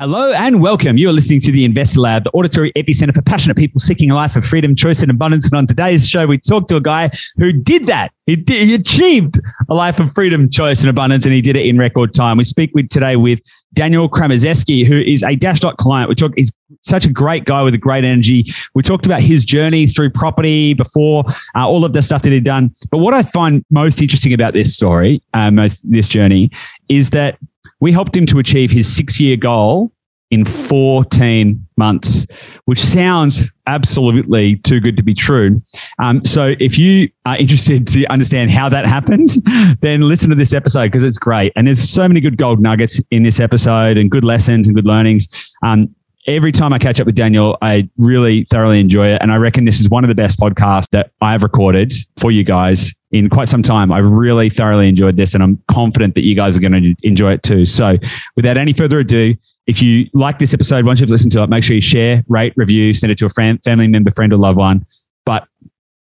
[0.00, 0.96] Hello and welcome.
[0.96, 4.14] You are listening to the Investor Lab, the auditory epicenter for passionate people seeking a
[4.14, 5.44] life of freedom, choice, and abundance.
[5.44, 8.10] And on today's show, we talked to a guy who did that.
[8.24, 11.66] He, did, he achieved a life of freedom, choice, and abundance, and he did it
[11.66, 12.38] in record time.
[12.38, 13.40] We speak with today with
[13.74, 16.08] Daniel Kramarzewski, who is a Dashdot client.
[16.08, 16.32] We talk.
[16.36, 16.50] He's
[16.80, 18.46] such a great guy with a great energy.
[18.74, 21.24] We talked about his journey through property before,
[21.54, 22.72] uh, all of the stuff that he'd done.
[22.90, 26.50] But what I find most interesting about this story, um, this journey,
[26.88, 27.36] is that
[27.82, 29.90] we helped him to achieve his six year goal
[30.30, 32.28] in 14 months,
[32.64, 35.60] which sounds absolutely too good to be true.
[35.98, 39.30] Um, so, if you are interested to understand how that happened,
[39.80, 41.52] then listen to this episode because it's great.
[41.56, 44.86] And there's so many good gold nuggets in this episode and good lessons and good
[44.86, 45.26] learnings.
[45.64, 45.92] Um,
[46.26, 49.22] every time I catch up with Daniel, I really thoroughly enjoy it.
[49.22, 52.44] And I reckon this is one of the best podcasts that I've recorded for you
[52.44, 53.92] guys in quite some time.
[53.92, 57.32] I've really thoroughly enjoyed this and I'm confident that you guys are going to enjoy
[57.32, 57.66] it too.
[57.66, 57.96] So
[58.36, 59.34] without any further ado,
[59.66, 62.52] if you like this episode, once you've listened to it, make sure you share, rate,
[62.56, 64.86] review, send it to a friend, family member, friend, or loved one.
[65.24, 65.46] But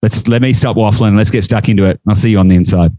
[0.02, 1.18] let's let me stop waffling.
[1.18, 2.00] Let's get stuck into it.
[2.08, 2.92] I'll see you on the inside.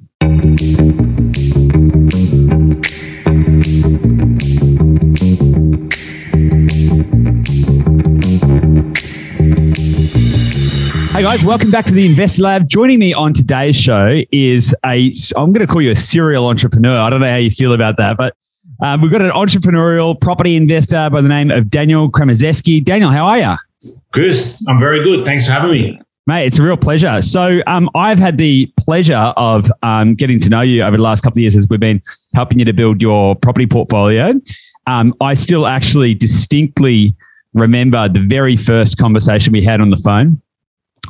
[11.21, 12.67] Hey guys, welcome back to the Invest Lab.
[12.67, 16.97] Joining me on today's show is a, I'm going to call you a serial entrepreneur.
[16.97, 18.35] I don't know how you feel about that, but
[18.83, 22.83] um, we've got an entrepreneurial property investor by the name of Daniel Kramarzewski.
[22.83, 23.93] Daniel, how are you?
[24.15, 24.35] Good.
[24.67, 25.27] I'm very good.
[25.27, 26.01] Thanks for having me.
[26.27, 27.21] Mate, it's a real pleasure.
[27.21, 31.21] So, um, I've had the pleasure of um, getting to know you over the last
[31.21, 32.01] couple of years as we've been
[32.35, 34.41] helping you to build your property portfolio.
[34.87, 37.15] Um, I still actually distinctly
[37.53, 40.41] remember the very first conversation we had on the phone.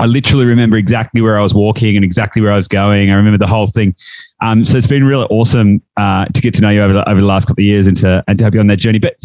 [0.01, 3.11] I literally remember exactly where I was walking and exactly where I was going.
[3.11, 3.95] I remember the whole thing.
[4.43, 7.21] Um, so it's been really awesome uh, to get to know you over the, over
[7.21, 8.99] the last couple of years and to and to help you on that journey.
[8.99, 9.17] But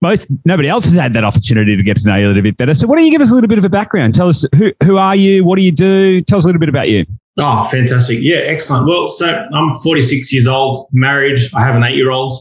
[0.00, 2.56] most nobody else has had that opportunity to get to know you a little bit
[2.56, 2.72] better.
[2.72, 4.14] So why don't you give us a little bit of a background?
[4.14, 5.44] Tell us who who are you?
[5.44, 6.22] What do you do?
[6.22, 7.04] Tell us a little bit about you.
[7.38, 8.18] Oh, fantastic!
[8.20, 8.86] Yeah, excellent.
[8.86, 11.40] Well, so I'm 46 years old, married.
[11.52, 12.32] I have an eight year old.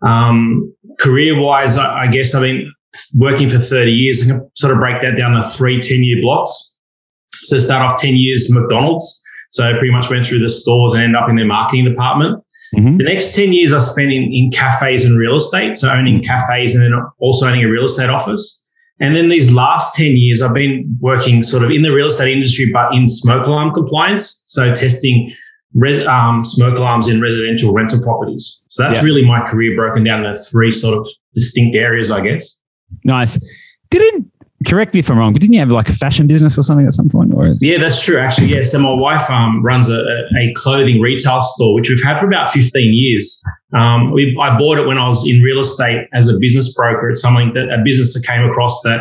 [0.00, 2.72] Um, career wise, I, I guess I've been
[3.14, 4.22] working for 30 years.
[4.22, 6.75] I can sort of break that down to three 10 year blocks.
[7.44, 9.22] So start off 10 years McDonald's.
[9.50, 12.42] So I pretty much went through the stores and ended up in their marketing department.
[12.74, 12.98] Mm-hmm.
[12.98, 15.76] The next 10 years I spent in, in cafes and real estate.
[15.76, 18.62] So owning cafes and then also owning a real estate office.
[18.98, 22.32] And then these last 10 years, I've been working sort of in the real estate
[22.32, 24.42] industry, but in smoke alarm compliance.
[24.46, 25.32] So testing
[25.74, 28.64] res, um, smoke alarms in residential rental properties.
[28.68, 29.02] So that's yeah.
[29.02, 32.58] really my career broken down into three sort of distinct areas, I guess.
[33.04, 33.38] Nice.
[33.90, 34.30] Didn't
[34.64, 36.86] correct me if I'm wrong, but didn't you have like a fashion business or something
[36.86, 37.34] at some point?
[37.34, 38.18] Or yeah, that's true.
[38.18, 38.62] Actually, yeah.
[38.62, 42.52] So my wife um, runs a, a clothing retail store, which we've had for about
[42.52, 43.42] 15 years.
[43.74, 47.10] Um, we, I bought it when I was in real estate as a business broker.
[47.10, 49.00] It's something that a business that came across that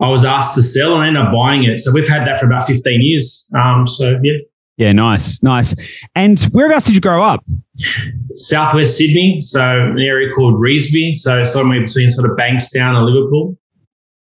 [0.00, 1.80] I was asked to sell and I ended up buying it.
[1.80, 3.50] So we've had that for about 15 years.
[3.56, 4.38] Um, so yeah.
[4.76, 5.72] Yeah, nice, nice.
[6.16, 7.44] And whereabouts did you grow up?
[8.34, 13.56] Southwest Sydney, so an area called Revesby, so somewhere between sort of Bankstown and Liverpool.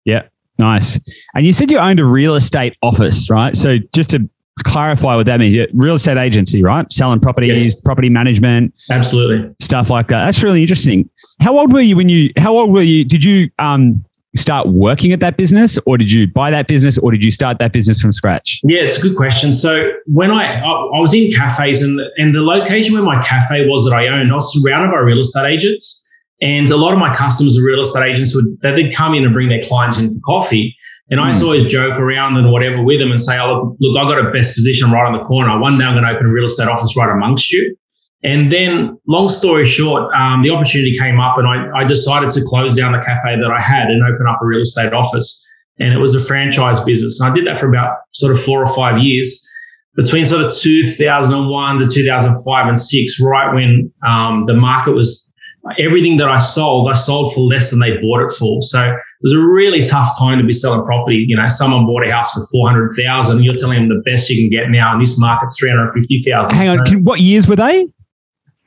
[0.05, 0.25] Yeah,
[0.59, 1.01] Nice.
[1.35, 3.57] And you said you owned a real estate office, right?
[3.57, 4.29] So just to
[4.63, 6.91] clarify what that means, real estate agency, right?
[6.93, 7.81] Selling properties, yes.
[7.81, 10.25] property management, absolutely, stuff like that.
[10.25, 11.09] That's really interesting.
[11.41, 12.31] How old were you when you?
[12.37, 13.05] How old were you?
[13.05, 14.05] Did you um,
[14.37, 17.59] start working at that business, or did you buy that business, or did you start
[17.59, 18.61] that business from scratch?
[18.63, 19.55] Yeah, it's a good question.
[19.55, 23.67] So when I I, I was in cafes, and and the location where my cafe
[23.67, 26.03] was that I owned, I was surrounded by real estate agents.
[26.41, 29.33] And a lot of my customers, the real estate agents, would they'd come in and
[29.33, 30.77] bring their clients in for coffee.
[31.11, 31.53] And I used to hmm.
[31.53, 34.31] always joke around and whatever with them and say, oh, look, look, I've got a
[34.31, 35.59] best position right on the corner.
[35.59, 37.77] One day I'm going to open a real estate office right amongst you.
[38.23, 42.43] And then, long story short, um, the opportunity came up and I, I decided to
[42.47, 45.47] close down the cafe that I had and open up a real estate office.
[45.79, 47.21] And it was a franchise business.
[47.21, 49.47] And I did that for about sort of four or five years
[49.95, 55.31] between sort of 2001 to 2005 and six, right when um, the market was
[55.79, 58.63] everything that I sold, I sold for less than they bought it for.
[58.63, 61.25] So it was a really tough time to be selling property.
[61.27, 63.43] You know, someone bought a house for four hundred thousand.
[63.43, 66.23] You're telling them the best you can get now in this market's three hundred fifty
[66.27, 66.55] thousand.
[66.55, 67.87] Hang on, can, what years were they?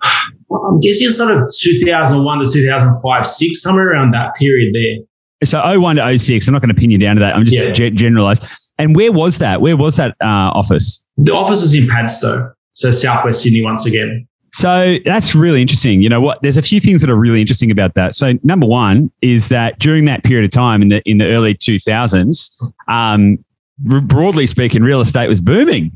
[0.51, 5.05] I'm guessing sort of 2001 to 2005, six, somewhere around that period there.
[5.43, 7.35] So 01 to 06, I'm not going to pin you down to that.
[7.35, 7.89] I'm just yeah.
[7.89, 8.43] generalized.
[8.79, 9.61] And where was that?
[9.61, 11.03] Where was that uh, office?
[11.17, 14.27] The office was in Padstow, so Southwest Sydney once again.
[14.53, 16.01] So that's really interesting.
[16.01, 16.41] You know what?
[16.41, 18.15] There's a few things that are really interesting about that.
[18.15, 21.53] So number one is that during that period of time in the in the early
[21.55, 22.49] 2000s,
[22.87, 23.37] um,
[23.79, 25.91] broadly speaking, real estate was booming.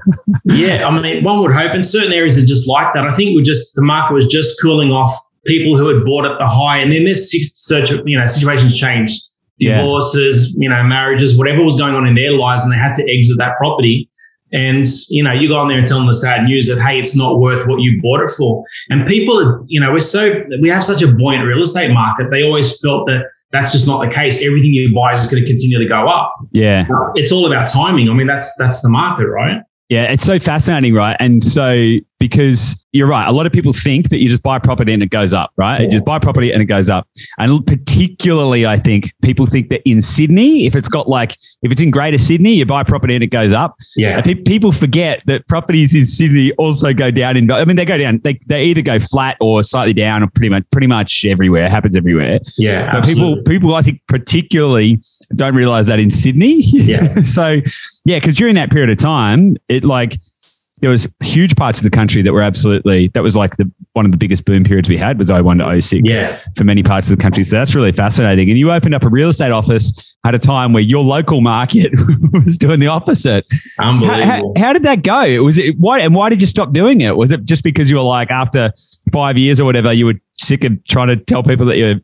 [0.44, 3.04] yeah, I mean, one would hope in certain areas are just like that.
[3.04, 5.14] I think we just the market was just cooling off
[5.46, 9.20] people who had bought at the high, and then this search, you know, situations changed,
[9.58, 9.78] Yeah.
[9.78, 13.02] divorces, you know, marriages, whatever was going on in their lives, and they had to
[13.02, 14.08] exit that property.
[14.52, 16.98] And you know, you go on there and tell them the sad news that hey,
[16.98, 18.64] it's not worth what you bought it for.
[18.90, 22.30] And people, you know, we're so we have such a buoyant real estate market.
[22.30, 24.36] They always felt that that's just not the case.
[24.42, 26.34] Everything you buy is going to continue to go up.
[26.52, 26.86] Yeah.
[27.14, 28.08] It's all about timing.
[28.08, 29.62] I mean, that's that's the market, right?
[29.88, 31.16] Yeah, it's so fascinating, right?
[31.20, 34.92] And so because you're right, a lot of people think that you just buy property
[34.92, 35.82] and it goes up, right?
[35.82, 37.06] You just buy property and it goes up.
[37.38, 41.32] And particularly, I think people think that in Sydney, if it's got like
[41.62, 43.76] if it's in Greater Sydney, you buy property and it goes up.
[43.96, 44.22] Yeah.
[44.22, 47.50] People forget that properties in Sydney also go down in.
[47.50, 48.20] I mean, they go down.
[48.24, 51.66] They, they either go flat or slightly down, or pretty much pretty much everywhere.
[51.66, 52.40] It happens everywhere.
[52.56, 52.92] Yeah.
[52.92, 55.00] But people people I think particularly
[55.34, 56.62] don't realize that in Sydney.
[56.62, 57.22] Yeah.
[57.24, 57.60] so
[58.06, 60.18] yeah, because during that period of time, it like
[60.82, 64.04] there was huge parts of the country that were absolutely that was like the one
[64.04, 66.38] of the biggest boom periods we had was 01 to 06 Yeah.
[66.54, 67.44] for many parts of the country.
[67.44, 68.50] So that's really fascinating.
[68.50, 71.90] And you opened up a real estate office at a time where your local market
[72.44, 73.46] was doing the opposite.
[73.78, 74.52] How, Unbelievable.
[74.58, 75.42] how, how did that go?
[75.44, 77.16] Was it why and why did you stop doing it?
[77.16, 78.70] Was it just because you were like after
[79.12, 81.94] five years or whatever, you were sick of trying to tell people that you're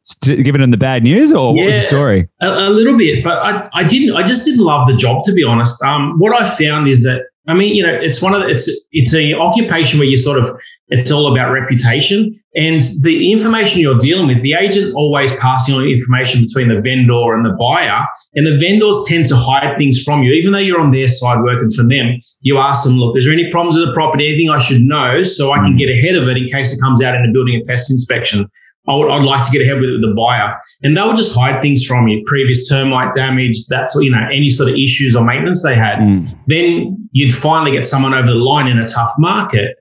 [0.42, 2.26] giving them the bad news, or what was the story?
[2.40, 4.16] A, a little bit, but I, I didn't.
[4.16, 5.82] I just didn't love the job, to be honest.
[5.82, 8.70] Um, what I found is that I mean, you know, it's one of the, it's
[8.92, 10.56] it's a occupation where you sort of
[10.88, 14.42] it's all about reputation and the information you're dealing with.
[14.42, 18.96] The agent always passing on information between the vendor and the buyer, and the vendors
[19.08, 22.20] tend to hide things from you, even though you're on their side working for them.
[22.42, 24.28] You ask them, look, is there any problems with the property?
[24.28, 25.78] Anything I should know so I can hmm.
[25.78, 28.48] get ahead of it in case it comes out in a building and pest inspection.
[28.88, 30.58] I would, I'd like to get ahead with it with the buyer.
[30.82, 34.50] And they would just hide things from you, previous termite damage, that's, you know, any
[34.50, 35.98] sort of issues or maintenance they had.
[35.98, 36.28] Mm.
[36.48, 39.76] Then you'd finally get someone over the line in a tough market.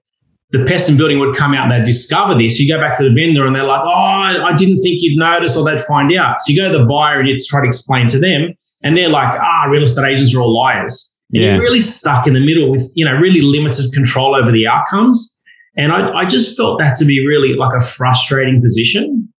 [0.52, 2.60] The pest and building would come out and they'd discover this.
[2.60, 5.56] You go back to the vendor and they're like, oh, I didn't think you'd notice
[5.56, 6.42] or they'd find out.
[6.42, 9.10] So you go to the buyer and you try to explain to them and they're
[9.10, 11.08] like, ah, real estate agents are all liars.
[11.32, 11.54] And Yeah.
[11.56, 15.40] You're really stuck in the middle with, you know, really limited control over the outcomes.
[15.78, 19.32] And I, I just felt that to be really like a frustrating position.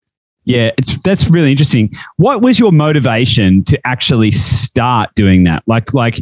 [0.45, 1.91] Yeah, it's that's really interesting.
[2.17, 5.63] What was your motivation to actually start doing that?
[5.67, 6.21] Like, like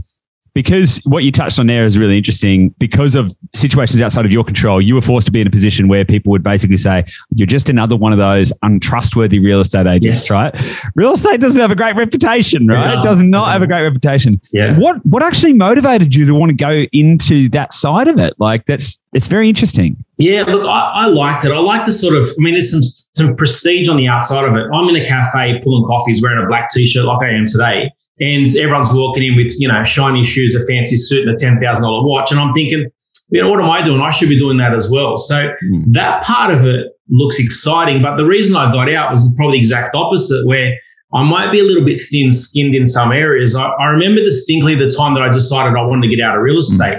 [0.55, 2.71] because what you touched on there is really interesting.
[2.79, 5.89] Because of situations outside of your control, you were forced to be in a position
[5.89, 10.21] where people would basically say, "You're just another one of those untrustworthy real estate agents."
[10.23, 10.31] Yes.
[10.31, 10.55] Right?
[10.95, 12.95] Real estate doesn't have a great reputation, right?
[12.95, 13.01] No.
[13.01, 14.41] It does not have a great reputation.
[14.53, 14.79] Yeah.
[14.79, 18.35] What what actually motivated you to want to go into that side of it?
[18.39, 19.97] Like, that's it's very interesting.
[20.19, 21.53] Yeah, look, I, I liked it.
[21.53, 22.83] I like the sort of, I mean, there's some
[23.17, 24.67] some prestige on the outside of it.
[24.73, 27.91] I'm in a cafe pulling coffees, wearing a black t-shirt like I am today,
[28.21, 31.59] and everyone's walking in with you know shiny shoes, a fancy suit, and a ten
[31.61, 32.87] thousand dollar watch, and I'm thinking,
[33.31, 34.01] you know, what am I doing?
[34.01, 35.17] I should be doing that as well.
[35.19, 35.35] So
[35.65, 35.93] Mm.
[35.93, 39.61] that part of it looks exciting, but the reason I got out was probably the
[39.61, 40.73] exact opposite, where
[41.13, 43.57] I might be a little bit thin-skinned in some areas.
[43.57, 46.43] I, I remember distinctly the time that I decided I wanted to get out of
[46.43, 46.99] real estate.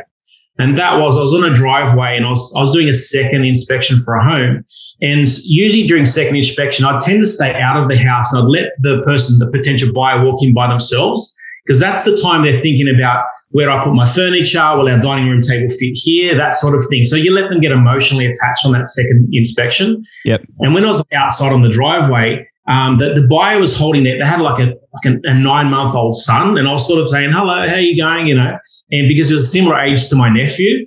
[0.62, 2.94] And that was, I was on a driveway and I was, I was doing a
[2.94, 4.64] second inspection for a home.
[5.02, 8.48] And usually during second inspection, I'd tend to stay out of the house and I'd
[8.48, 11.36] let the person, the potential buyer walk in by themselves.
[11.66, 14.78] Because that's the time they're thinking about where do I put my furniture?
[14.78, 16.36] Will our dining room table fit here?
[16.36, 17.04] That sort of thing.
[17.04, 20.04] So you let them get emotionally attached on that second inspection.
[20.26, 20.44] Yep.
[20.60, 24.18] And when I was outside on the driveway, um, the, the buyer was holding it.
[24.20, 27.00] They had like a like a, a nine month old son, and I was sort
[27.02, 28.58] of saying, "Hello, how you going?" You know,
[28.92, 30.86] and because he was a similar age to my nephew,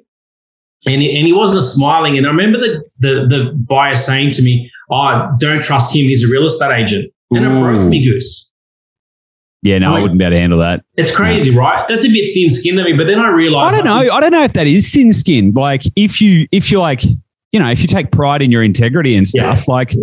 [0.86, 2.16] and he, and he wasn't smiling.
[2.16, 6.06] And I remember the the the buyer saying to me, "Oh, don't trust him.
[6.06, 7.88] He's a real estate agent," and it broke Ooh.
[7.88, 8.50] me, goose.
[9.62, 10.84] Yeah, no, I Like- wouldn't be able to handle that.
[10.98, 11.86] It's crazy, right?
[11.88, 12.92] That's a bit thin skinned of me.
[12.92, 14.12] But then I realized I don't know.
[14.14, 15.56] I don't know if that is thin skinned.
[15.56, 17.02] Like if you if you like,
[17.50, 19.94] you know, if you take pride in your integrity and stuff, like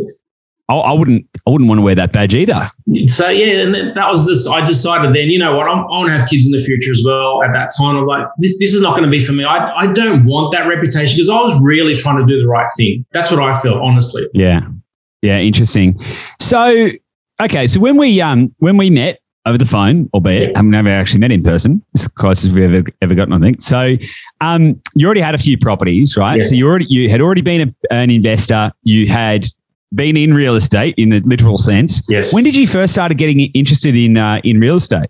[0.72, 2.72] I, I wouldn't I wouldn't want to wear that badge either.
[3.08, 4.48] So yeah, and that was this.
[4.48, 6.92] I decided then, you know what, I'm, I want to have kids in the future
[6.92, 7.44] as well.
[7.44, 9.44] At that time, I'm like, this this is not going to be for me.
[9.44, 12.70] I I don't want that reputation because I was really trying to do the right
[12.78, 13.06] thing.
[13.12, 14.28] That's what I felt, honestly.
[14.34, 14.62] Yeah.
[15.22, 16.00] Yeah, interesting.
[16.40, 16.90] So
[17.42, 21.20] okay, so when we um when we met over the phone, albeit I've never actually
[21.20, 21.84] met in person.
[21.96, 23.62] It's the closest we've ever ever gotten, I think.
[23.62, 23.98] So
[24.40, 26.38] um you already had a few properties, right?
[26.38, 26.50] Yes.
[26.50, 29.48] So you already you had already been a, an investor, you had
[29.94, 32.02] been in real estate in the literal sense.
[32.08, 32.34] Yes.
[32.34, 35.10] When did you first started getting interested in uh, in real estate?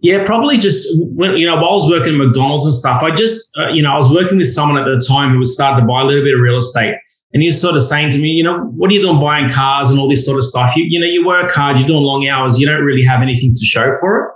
[0.00, 3.02] Yeah, probably just when you know while I was working at McDonald's and stuff.
[3.02, 5.54] I just uh, you know I was working with someone at the time who was
[5.54, 6.96] starting to buy a little bit of real estate,
[7.32, 9.50] and he was sort of saying to me, you know, what are you doing buying
[9.50, 10.74] cars and all this sort of stuff?
[10.74, 13.54] You you know you work hard, you're doing long hours, you don't really have anything
[13.54, 14.32] to show for it.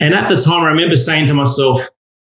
[0.00, 1.80] And at the time, I remember saying to myself,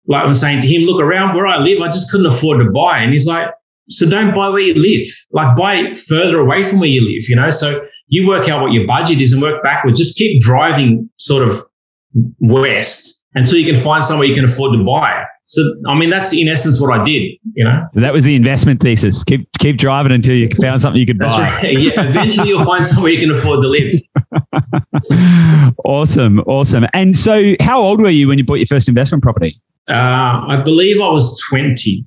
[0.08, 2.64] like I was saying to him, look around where I live, I just couldn't afford
[2.64, 2.98] to buy.
[2.98, 3.48] And he's like,
[3.88, 5.06] so don't buy where you live.
[5.32, 7.50] Like buy further away from where you live, you know?
[7.50, 9.98] So you work out what your budget is and work backwards.
[9.98, 11.62] Just keep driving sort of
[12.40, 15.24] west until you can find somewhere you can afford to buy.
[15.46, 17.22] So, I mean, that's in essence what I did,
[17.54, 17.82] you know.
[17.90, 19.22] So that was the investment thesis.
[19.24, 21.40] Keep keep driving until you found something you could that's buy.
[21.40, 21.78] Right.
[21.78, 25.74] Yeah, eventually you'll find somewhere you can afford to live.
[25.84, 26.86] awesome, awesome.
[26.94, 29.60] And so, how old were you when you bought your first investment property?
[29.90, 32.06] Uh, I believe I was twenty.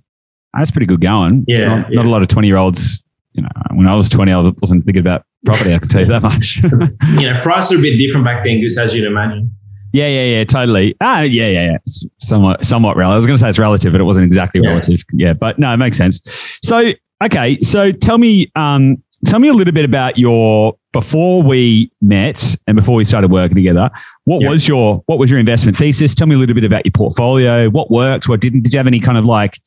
[0.57, 1.45] That's pretty good going.
[1.47, 1.95] Yeah, not, yeah.
[1.97, 3.01] not a lot of twenty-year-olds.
[3.33, 5.73] You know, when I was twenty, I wasn't thinking about property.
[5.73, 6.57] I can tell you that much.
[6.63, 9.51] you know, prices are a bit different back then, Goose, as you'd imagine.
[9.91, 10.95] Yeah, yeah, yeah, totally.
[11.01, 11.77] Ah, yeah, yeah, yeah.
[11.87, 13.13] S- Somewhat, somewhat relative.
[13.13, 14.69] I was going to say it's relative, but it wasn't exactly Yeah.
[14.69, 14.99] relative.
[15.13, 16.19] Yeah, but no, it makes sense.
[16.63, 16.91] So,
[17.23, 22.55] okay, so tell me, um, tell me a little bit about your before we met
[22.67, 23.89] and before we started working together.
[24.25, 24.49] What Yeah.
[24.49, 26.13] was your what was your investment thesis?
[26.15, 27.69] Tell me a little bit about your portfolio.
[27.69, 28.27] What worked?
[28.29, 28.61] What didn't?
[28.63, 29.59] Did you have any kind of like?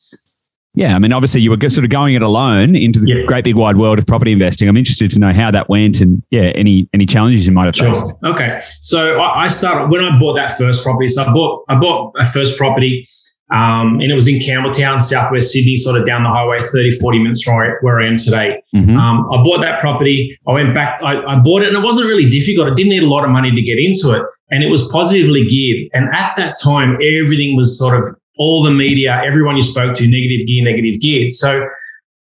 [0.75, 3.25] Yeah, I mean, obviously you were sort of going it alone into the Yeah.
[3.25, 4.69] great big wide world of property investing.
[4.69, 7.75] I'm interested to know how that went and yeah, any any challenges you might have
[7.75, 7.93] Sure.
[7.93, 8.13] faced.
[8.23, 8.61] Okay.
[8.79, 11.09] So I, I started when I bought that first property.
[11.09, 13.05] So I bought I bought a first property,
[13.51, 17.17] um, and it was in Campbelltown, Southwest Sydney, sort of down the highway, 30, 40
[17.19, 18.61] minutes from where, where I am today.
[18.75, 18.95] Mhm.
[18.95, 20.37] Um, I bought that property.
[20.47, 21.01] I went back.
[21.03, 22.71] I, I bought it, and it wasn't really difficult.
[22.71, 24.21] I didn't need a lot of money to get into it,
[24.51, 25.89] and it was positively geared.
[25.93, 28.05] And at that time, everything was sort of
[28.39, 31.29] all the media, everyone you spoke to, negative gear, negative gear.
[31.29, 31.67] So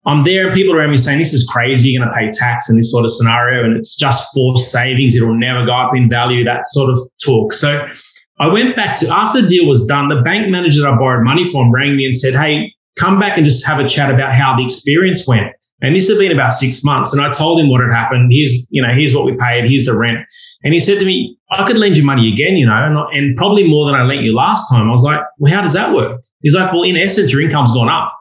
[0.05, 1.89] I'm there, and people around me saying, "This is crazy.
[1.89, 5.15] You're going to pay tax in this sort of scenario, and it's just forced savings.
[5.15, 7.53] It'll never go up in value." That sort of talk.
[7.53, 7.86] So
[8.39, 10.09] I went back to after the deal was done.
[10.09, 13.38] The bank manager that I borrowed money from rang me and said, "Hey, come back
[13.38, 16.53] and just have a chat about how the experience went." And this had been about
[16.53, 18.31] six months, and I told him what had happened.
[18.31, 19.69] Here's, you know, here's what we paid.
[19.69, 20.19] Here's the rent.
[20.63, 23.38] And he said to me, "I could lend you money again, you know, and, and
[23.38, 25.93] probably more than I lent you last time." I was like, "Well, how does that
[25.93, 28.12] work?" He's like, "Well, in essence, your income's gone up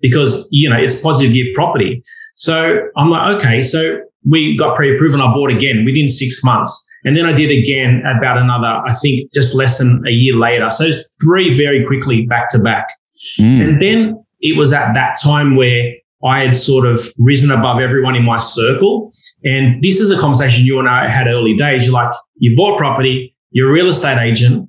[0.00, 2.02] because you know it's positive gear property."
[2.34, 6.72] So I'm like, "Okay." So we got pre-approved, and I bought again within six months.
[7.04, 10.70] And then I did again about another, I think, just less than a year later.
[10.70, 10.90] So
[11.22, 12.88] three very quickly back to back.
[13.38, 13.62] Mm.
[13.62, 15.92] And then it was at that time where
[16.24, 19.12] I had sort of risen above everyone in my circle.
[19.44, 21.84] And this is a conversation you and I had early days.
[21.84, 24.68] You're like, you bought property, you're a real estate agent,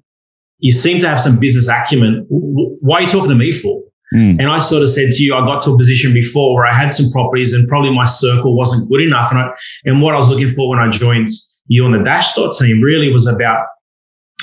[0.60, 2.26] you seem to have some business acumen.
[2.30, 3.82] Why are you talking to me for?
[4.14, 4.40] Mm.
[4.40, 6.74] And I sort of said to you, I got to a position before where I
[6.74, 9.32] had some properties and probably my circle wasn't good enough.
[9.32, 9.50] And I,
[9.86, 11.30] and what I was looking for when I joined
[11.68, 13.66] you on the Dashdot team really was about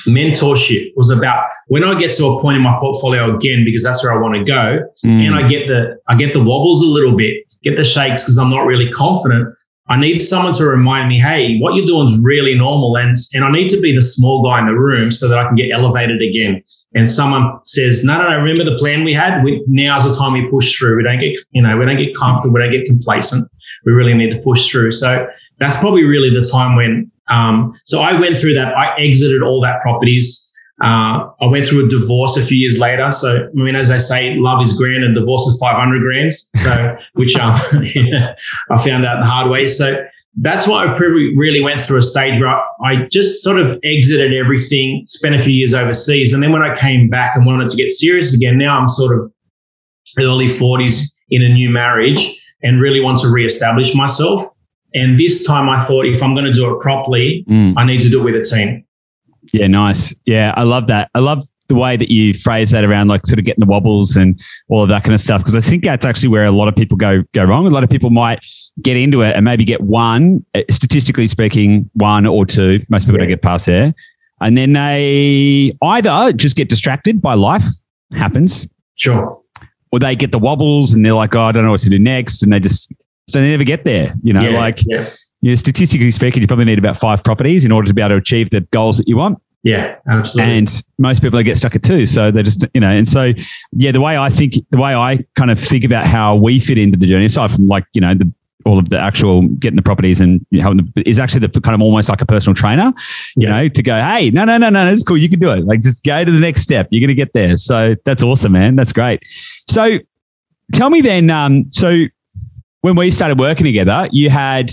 [0.06, 4.02] mentorship, was about when I get to a point in my portfolio again, because that's
[4.04, 4.66] where I want to go,
[5.06, 5.20] Mm.
[5.26, 7.34] and I get the I get the wobbles a little bit,
[7.66, 9.44] get the shakes because I'm not really confident.
[9.88, 13.42] I need someone to remind me, hey, what you're doing is really normal, and and
[13.44, 15.70] I need to be the small guy in the room so that I can get
[15.72, 16.62] elevated again.
[16.94, 19.42] And someone says, no, no, no, remember the plan we had?
[19.42, 20.98] We, now's the time we push through.
[20.98, 23.48] We don't get, you know, we don't get comfortable, we don't get complacent.
[23.86, 24.92] We really need to push through.
[24.92, 25.26] So
[25.58, 27.10] that's probably really the time when.
[27.30, 28.76] Um, so I went through that.
[28.76, 30.51] I exited all that properties.
[30.82, 33.12] Uh, I went through a divorce a few years later.
[33.12, 36.32] So, I mean, as I say, love is grand and divorce is 500 grand.
[36.56, 37.54] So, which um,
[38.70, 39.66] I found out the hard way.
[39.66, 40.04] So
[40.40, 44.32] that's why I really went through a stage where I, I just sort of exited
[44.32, 46.32] everything, spent a few years overseas.
[46.32, 49.18] And then when I came back and wanted to get serious again, now I'm sort
[49.18, 49.30] of
[50.18, 54.48] early 40s in a new marriage and really want to reestablish myself.
[54.94, 57.74] And this time I thought if I'm going to do it properly, Mm.
[57.76, 58.84] I need to do it with a team.
[59.52, 60.14] Yeah, nice.
[60.24, 61.10] Yeah, I love that.
[61.14, 64.16] I love the way that you phrase that around like sort of getting the wobbles
[64.16, 66.68] and all of that kind of stuff because I think that's actually where a lot
[66.68, 67.66] of people go go wrong.
[67.66, 68.40] A lot of people might
[68.82, 72.80] get into it and maybe get one, uh, statistically speaking, one or two.
[72.88, 73.20] Most people Yeah.
[73.24, 73.94] don't get past there,
[74.40, 77.64] and then they either just get distracted by life
[78.12, 78.66] happens,
[78.96, 79.38] Sure.
[79.92, 81.98] or they get the wobbles and they're like, oh, I don't know what to do
[81.98, 82.92] next, and they just
[83.30, 84.12] so they never get there.
[84.22, 85.08] You know, yeah, like yeah,
[85.42, 88.16] you statistically speaking, you probably need about five properties in order to be able to
[88.16, 89.38] achieve the goals that you want.
[89.64, 90.52] yeah, absolutely.
[90.58, 92.06] And most people they get stuck at two.
[92.06, 93.32] So they just, you know, and so
[93.72, 96.78] yeah, the way I think, the way I kind of think about how we fit
[96.78, 98.32] into the journey, aside from like, you know, the
[98.64, 100.72] all of the actual getting the properties and you know,
[101.04, 102.92] is actually the kind of almost like a personal trainer,
[103.34, 103.62] you Yeah.
[103.62, 105.18] know, to go, hey, no, no, no, no, it's cool.
[105.18, 105.64] You can do it.
[105.64, 106.86] Like just go to the next step.
[106.92, 107.56] You're going to get there.
[107.56, 108.76] So that's awesome, man.
[108.76, 109.20] That's great.
[109.68, 109.98] So
[110.72, 112.04] tell me then, um, so
[112.82, 114.70] when we started working together, you had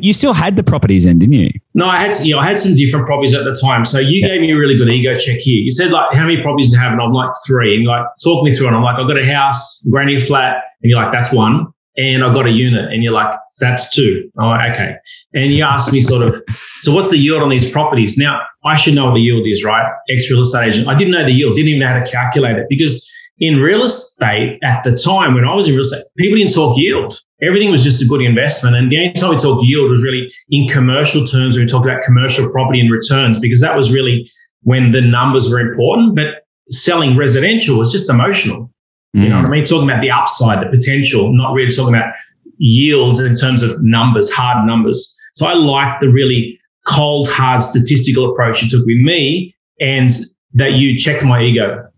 [0.00, 1.50] you still had the properties then, didn't you?
[1.74, 3.84] No, I had you know, I had some different properties at the time.
[3.84, 5.60] So you gave me a really good ego check here.
[5.60, 6.92] You said like how many properties do you have?
[6.92, 7.74] And I'm like three.
[7.74, 8.72] And you're like talk me through it.
[8.72, 11.66] I'm like, I've got a house, granny flat, and you're like, that's one.
[11.98, 14.30] And I've got a unit, and you're like, that's two.
[14.38, 14.94] I'm like, okay.
[15.34, 16.42] And you asked me sort of,
[16.80, 18.16] so what's the yield on these properties?
[18.16, 19.86] Now I should know what the yield is, right?
[20.08, 20.88] Ex real estate agent.
[20.88, 23.06] I didn't know the yield, didn't even know how to calculate it because
[23.42, 26.78] in real estate at the time when I was in real estate, people didn't talk
[26.78, 27.20] yield.
[27.42, 28.76] Everything was just a good investment.
[28.76, 31.84] And the only time we talked yield was really in commercial terms when we talked
[31.84, 34.30] about commercial property and returns, because that was really
[34.62, 36.14] when the numbers were important.
[36.14, 38.70] But selling residential was just emotional.
[39.16, 39.24] Mm.
[39.24, 39.66] You know what I mean?
[39.66, 42.14] Talking about the upside, the potential, not really talking about
[42.58, 45.18] yields in terms of numbers, hard numbers.
[45.34, 50.10] So I like the really cold, hard statistical approach you took with me and
[50.54, 51.88] that you checked my ego.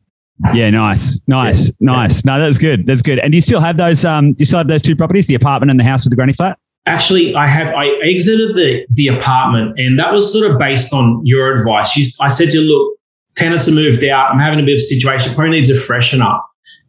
[0.53, 1.75] Yeah, nice, nice, yeah.
[1.81, 2.25] nice.
[2.25, 2.87] No, that's good.
[2.87, 3.19] That's good.
[3.21, 4.05] And do you still have those?
[4.05, 6.17] Um, do you still have those two properties, the apartment and the house with the
[6.17, 6.59] granny flat?
[6.87, 7.69] Actually, I have.
[7.69, 11.97] I exited the the apartment, and that was sort of based on your advice.
[11.97, 12.99] You, I said to you, look,
[13.37, 14.31] tenants have moved out.
[14.33, 15.35] I'm having a bit of a situation.
[15.35, 16.45] Probably needs a freshen up.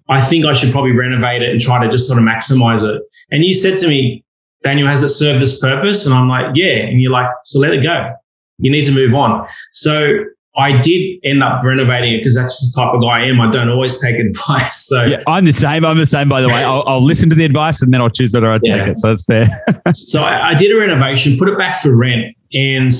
[0.10, 3.02] I think I should probably renovate it and try to just sort of maximize it.
[3.32, 4.24] And you said to me,
[4.64, 6.06] Daniel, has it served this purpose?
[6.06, 6.76] And I'm like, yeah.
[6.76, 8.12] And you're like, so let it go.
[8.58, 9.48] You need to move on.
[9.72, 10.24] So
[10.58, 13.42] I did end up renovating it because that's the type of guy I am.
[13.42, 14.86] I don't always take advice.
[14.88, 15.86] So yeah, I'm the same.
[15.86, 16.64] I'm the same, by the way.
[16.64, 18.90] I'll, I'll listen to the advice and then I'll choose whether I take yeah.
[18.90, 18.98] it.
[18.98, 19.48] So that's fair.
[19.94, 22.94] so I, I, did a renovation, put it back for rent, and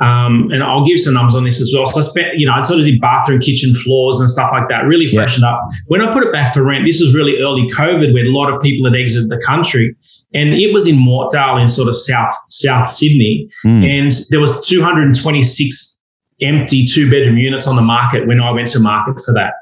[0.00, 1.86] um, and I'll give some numbers on this as well.
[1.86, 4.68] So I spent, you know, I sort of did bathroom, kitchen floors and stuff like
[4.68, 5.54] that, really freshened yeah.
[5.54, 5.68] up.
[5.86, 8.52] When I put it back for rent, this was really early COVID where a lot
[8.52, 9.96] of people had exited the country.
[10.34, 13.48] And it was in Mortdale in sort of South South Sydney.
[13.64, 13.88] Mm.
[13.88, 15.95] And there was 226
[16.42, 19.54] empty two bedroom units on the market when I went to market for that.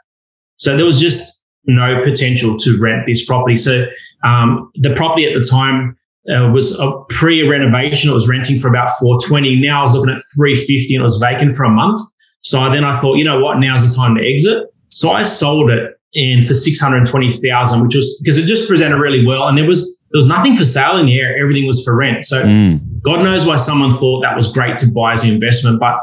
[0.57, 3.57] So there was just no potential to rent this property.
[3.57, 3.87] So
[4.25, 5.97] um, the property at the time
[6.29, 8.11] uh, was a pre-renovation.
[8.11, 9.61] It was renting for about 420.
[9.61, 12.01] Now I was looking at 350 and it was vacant for a month.
[12.41, 14.65] So then I thought, you know what, now's the time to exit.
[14.91, 19.49] So I sold it and for 620,000, which was because it just presented really well.
[19.49, 21.43] And there was, there was nothing for sale in the area.
[21.43, 22.25] Everything was for rent.
[22.25, 22.81] So mm.
[23.03, 25.81] God knows why someone thought that was great to buy as an investment.
[25.81, 25.97] But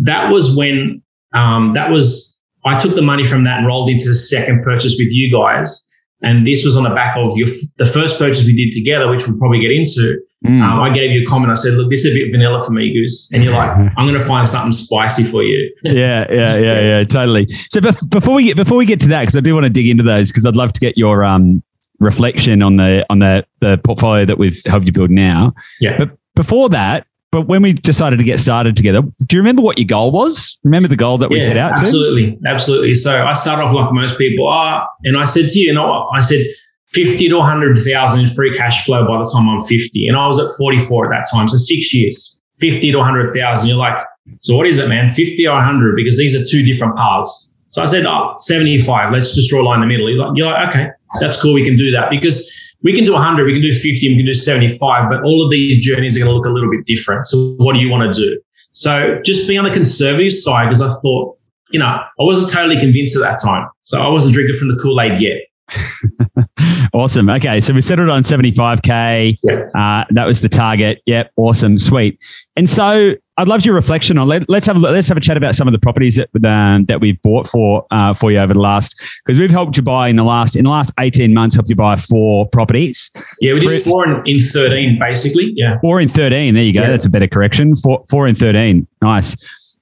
[0.00, 1.02] that was when,
[1.34, 4.96] um, that was, I took the money from that and rolled into the second purchase
[4.98, 5.86] with you guys.
[6.22, 9.26] And this was on the back of your, the first purchase we did together, which
[9.26, 10.20] we'll probably get into.
[10.44, 10.62] Mm.
[10.62, 11.50] Um, I gave you a comment.
[11.50, 13.30] I said, look, this is a bit vanilla for me, Goose.
[13.32, 15.74] And you're like, I'm going to find something spicy for you.
[15.82, 17.46] yeah, yeah, yeah, yeah, totally.
[17.70, 19.70] So bef- before we get, before we get to that, because I do want to
[19.70, 21.62] dig into those, because I'd love to get your, um,
[22.00, 25.52] reflection on the, on the, the portfolio that we've helped you build now.
[25.80, 25.96] Yeah.
[25.98, 29.78] But before that, but when we decided to get started together, do you remember what
[29.78, 30.58] your goal was?
[30.64, 32.48] Remember the goal that we set out absolutely, to?
[32.48, 32.48] Absolutely.
[32.48, 32.94] Absolutely.
[32.96, 34.88] So I started off like most people are.
[35.04, 36.08] And I said to you, you know what?
[36.18, 36.44] I said
[36.88, 40.08] 50 to 100,000 in free cash flow by the time I'm 50.
[40.08, 41.48] And I was at 44 at that time.
[41.48, 43.68] So six years, 50 to 100,000.
[43.68, 43.98] You're like,
[44.40, 45.12] so what is it, man?
[45.12, 45.94] 50 or 100?
[45.94, 47.52] Because these are two different paths.
[47.68, 49.12] So I said, oh, 75.
[49.12, 50.10] Let's just draw a line in the middle.
[50.10, 50.88] You're like, you're like okay,
[51.20, 51.54] that's cool.
[51.54, 52.50] We can do that because
[52.82, 55.50] we can do 100, we can do 50, we can do 75, but all of
[55.50, 57.26] these journeys are going to look a little bit different.
[57.26, 58.40] So what do you want to do?
[58.72, 61.36] So just be on the conservative side because I thought,
[61.70, 63.68] you know, I wasn't totally convinced at that time.
[63.82, 65.38] So I wasn't drinking from the Kool-Aid yet.
[66.94, 67.28] awesome.
[67.28, 69.38] Okay, so we settled on 75k.
[69.42, 69.68] Yeah.
[69.74, 71.00] Uh, that was the target.
[71.06, 71.32] Yep.
[71.36, 71.78] Awesome.
[71.78, 72.18] Sweet.
[72.56, 74.28] And so I'd love your reflection on.
[74.28, 76.84] Let, us have a, let's have a chat about some of the properties that um,
[76.84, 80.08] that we've bought for uh, for you over the last because we've helped you buy
[80.08, 83.10] in the last in the last eighteen months helped you buy four properties.
[83.40, 85.54] Yeah, we did four in, in thirteen basically.
[85.56, 86.52] Yeah, four in thirteen.
[86.52, 86.82] There you go.
[86.82, 86.90] Yeah.
[86.90, 87.74] That's a better correction.
[87.76, 88.86] Four four in thirteen.
[89.00, 89.34] Nice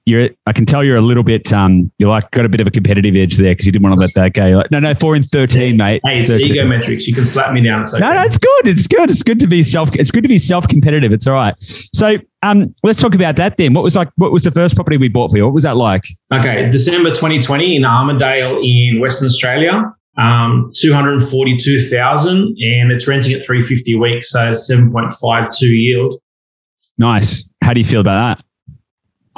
[0.05, 2.67] you're I can tell you're a little bit um you're like got a bit of
[2.67, 4.47] a competitive edge there because you didn't want to let that go.
[4.47, 6.01] You're Like, no, no, four and thirteen, mate.
[6.05, 7.07] Hey, it's, ego metrics.
[7.07, 7.81] You can slap me down.
[7.81, 7.99] okay.
[7.99, 8.67] No, no, it's good.
[8.67, 9.09] It's good.
[9.09, 9.89] It's good to be self.
[9.93, 11.11] It's good to be self competitive.
[11.11, 11.53] It's all right.
[11.93, 13.73] So um, let's talk about that then.
[13.73, 14.09] What was like?
[14.15, 15.45] What was the first property we bought for you?
[15.45, 16.03] What was that like?
[16.33, 19.93] Okay, December 2020 in Armadale in Western Australia.
[20.17, 26.19] Um, 242,000 and it's renting at 350 a week, so 7.52 yield.
[26.97, 27.49] Nice.
[27.63, 28.45] How do you feel about that?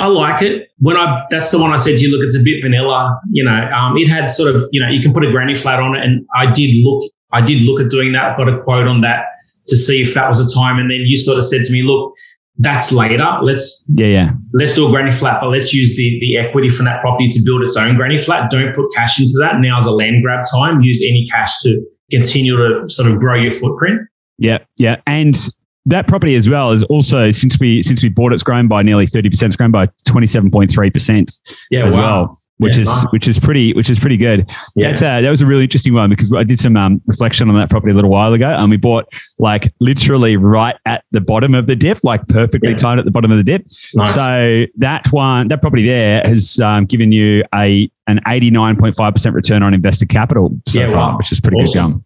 [0.02, 0.70] I like it.
[0.80, 3.20] When I that's the one I said to you, look, it's a bit vanilla.
[3.32, 5.80] You know, um, it had sort of, you know, you can put a granny flat
[5.80, 8.36] on it, and I did look, I did look at doing that.
[8.36, 9.26] Got a quote on that
[9.68, 11.84] to see if that was a time, and then you sort of said to me,
[11.84, 12.14] look,
[12.58, 13.38] that's later.
[13.44, 16.86] Let's yeah yeah let's do a granny flat, but let's use the the equity from
[16.86, 18.50] that property to build its own granny flat.
[18.50, 19.60] Don't put cash into that.
[19.60, 20.82] Now's a land grab time.
[20.82, 24.02] Use any cash to continue to sort of grow your footprint.
[24.40, 25.38] Yeah, yeah, and
[25.86, 29.08] that property as well is also since we since we bought it's grown by nearly
[29.08, 29.52] thirty percent.
[29.52, 31.39] It's grown by twenty seven point three percent.
[31.70, 32.02] Yeah, as wow.
[32.02, 32.38] well.
[32.58, 33.04] Which yeah, is wow.
[33.10, 34.48] which is pretty which is pretty good.
[34.76, 34.91] Yeah.
[34.91, 37.56] That's a, that was a really interesting one because I did some um, reflection on
[37.56, 39.06] that property a little while ago, and we bought
[39.39, 42.76] like literally right at the bottom of the dip, like perfectly yeah.
[42.76, 43.65] timed at the bottom of the dip.
[43.96, 44.13] Nice.
[44.13, 48.96] So that one, that property there has um, given you a an eighty nine point
[48.96, 51.17] five percent return on invested capital so far, wow.
[51.17, 51.94] which is pretty awesome.
[51.94, 52.04] good.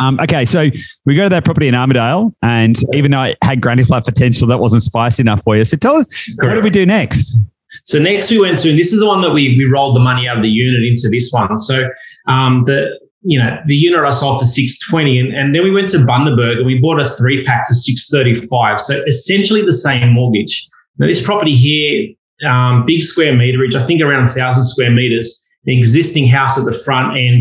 [0.00, 0.70] Um, okay, so
[1.04, 4.46] we go to that property in Armadale, and even though it had granny flat potential,
[4.48, 5.64] that wasn't spicy enough for you.
[5.64, 6.06] So tell us,
[6.38, 6.54] Correct.
[6.54, 7.38] what do we do next?
[7.84, 10.00] So next we went to, and this is the one that we we rolled the
[10.00, 11.58] money out of the unit into this one.
[11.58, 11.88] So
[12.28, 15.70] um, the you know the unit I sold for six twenty, and, and then we
[15.70, 18.80] went to Bundaberg and we bought a three pack for six thirty five.
[18.80, 20.66] So essentially the same mortgage.
[20.98, 22.14] Now this property here,
[22.48, 25.40] um, big square meterage, I think around a thousand square meters.
[25.66, 27.40] An existing house at the front and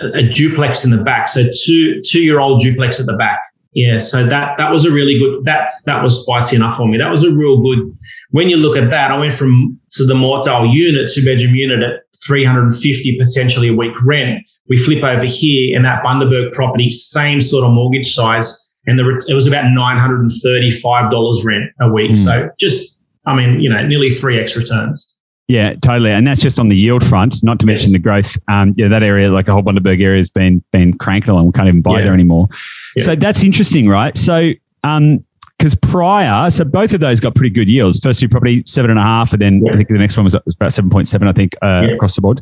[0.00, 1.28] a, a duplex in the back.
[1.28, 3.40] So two two year old duplex at the back.
[3.74, 5.44] Yeah, so that that was a really good.
[5.44, 6.96] That that was spicy enough for me.
[6.96, 7.92] That was a real good.
[8.30, 11.82] When you look at that, I went from to the Mortdale unit, two bedroom unit
[11.82, 14.44] at 350 potentially a week rent.
[14.68, 19.24] We flip over here, and that Bundaberg property, same sort of mortgage size, and the,
[19.26, 22.12] it was about 935 dollars rent a week.
[22.12, 22.24] Mm.
[22.24, 25.13] So just, I mean, you know, nearly three X returns.
[25.46, 27.42] Yeah, totally, and that's just on the yield front.
[27.42, 27.98] Not to mention yes.
[27.98, 28.38] the growth.
[28.48, 31.46] Um, yeah, that area, like the whole Bundaberg area, has been been cranked along.
[31.46, 32.04] We can't even buy yeah.
[32.04, 32.48] there anymore.
[32.96, 33.04] Yeah.
[33.04, 34.16] So that's interesting, right?
[34.16, 34.52] So,
[34.84, 35.22] um,
[35.58, 38.00] because prior, so both of those got pretty good yields.
[38.00, 39.72] First two property seven and a half, and then yeah.
[39.72, 41.28] I think the next one was about seven point seven.
[41.28, 42.40] I think uh, across the board.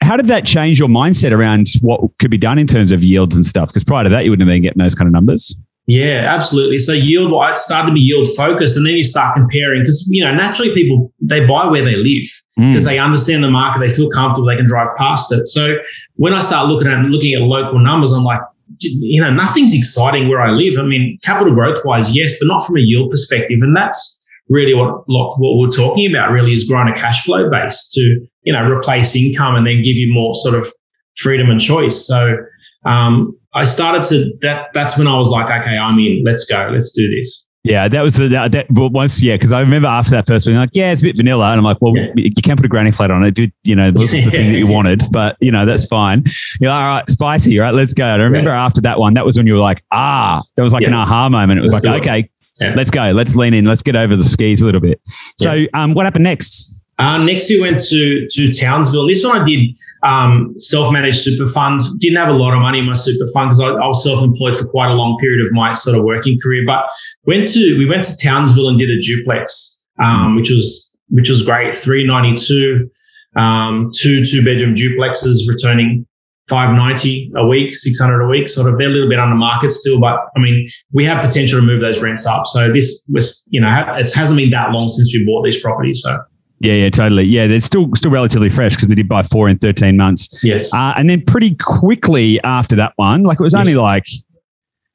[0.00, 3.36] How did that change your mindset around what could be done in terms of yields
[3.36, 3.68] and stuff?
[3.68, 5.54] Because prior to that, you wouldn't have been getting those kind of numbers.
[5.86, 6.78] Yeah, absolutely.
[6.78, 10.24] So yield, I started to be yield focused, and then you start comparing because you
[10.24, 12.86] know naturally people they buy where they live because mm.
[12.86, 15.46] they understand the market, they feel comfortable, they can drive past it.
[15.46, 15.76] So
[16.16, 18.40] when I start looking at looking at local numbers, I'm like,
[18.78, 20.78] you know, nothing's exciting where I live.
[20.78, 24.74] I mean, capital growth wise, yes, but not from a yield perspective, and that's really
[24.74, 26.30] what what we're talking about.
[26.30, 28.00] Really, is growing a cash flow base to
[28.44, 30.70] you know replace income and then give you more sort of
[31.16, 32.06] freedom and choice.
[32.06, 32.36] So
[32.84, 34.68] um, I started to that.
[34.74, 36.22] That's when I was like, okay, I'm in.
[36.24, 36.70] Let's go.
[36.72, 37.46] Let's do this.
[37.64, 39.22] Yeah, that was the that, that once.
[39.22, 41.58] Yeah, because I remember after that first one, like, yeah, it's a bit vanilla, and
[41.58, 42.10] I'm like, well, yeah.
[42.16, 44.66] you can't put a granny flat on it, do you know, the thing that you
[44.78, 46.24] wanted, but you know, that's fine.
[46.60, 47.72] You're like, all right, spicy, right?
[47.72, 48.04] Let's go.
[48.04, 48.64] And I remember yeah.
[48.64, 50.88] after that one, that was when you were like, ah, that was like yeah.
[50.88, 51.60] an aha moment.
[51.60, 52.28] It was let's like, okay,
[52.74, 55.00] let's go, let's lean in, let's get over the skis a little bit.
[55.38, 56.80] So, um, what happened next?
[56.98, 59.06] Uh, next, we went to to Townsville.
[59.08, 59.70] This one I did
[60.02, 61.80] um, self-managed super fund.
[61.98, 64.56] Didn't have a lot of money in my super fund because I, I, was self-employed
[64.56, 66.64] for quite a long period of my sort of working career.
[66.66, 66.84] But
[67.24, 71.42] went to we went to Townsville and did a duplex, um, which was which was
[71.42, 71.76] great.
[71.76, 72.90] Three ninety two,
[73.36, 76.06] um, two two bedroom duplexes returning
[76.48, 78.76] 590 a week, 600 a week, sort of.
[78.76, 81.80] They're a little bit under market still, but I mean, we have potential to move
[81.80, 82.46] those rents up.
[82.46, 86.02] So this was, you know, it hasn't been that long since we bought these properties.
[86.02, 86.18] So
[86.62, 87.24] yeah, yeah, totally.
[87.24, 90.42] Yeah, they're still still relatively fresh because we did buy four in thirteen months.
[90.42, 93.78] Yes, uh, and then pretty quickly after that one, like it was only yes.
[93.78, 94.24] like it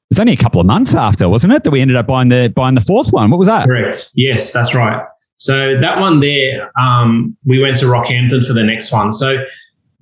[0.10, 2.52] was only a couple of months after, wasn't it, that we ended up buying the
[2.56, 3.30] buying the fourth one?
[3.30, 3.68] What was that?
[3.68, 4.10] Correct.
[4.16, 5.06] Yes, that's right.
[5.36, 9.12] So that one there, um, we went to Rockhampton for the next one.
[9.12, 9.44] So